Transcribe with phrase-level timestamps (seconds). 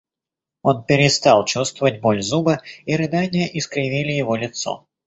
[0.63, 4.87] Он перестал чувствовать боль зуба, и рыдания искривили его лицо.